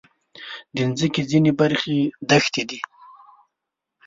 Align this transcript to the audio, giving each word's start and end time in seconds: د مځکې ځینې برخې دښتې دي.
د 0.73 0.75
مځکې 0.89 1.21
ځینې 1.31 1.51
برخې 1.59 1.97
دښتې 2.29 2.63
دي. 2.69 2.79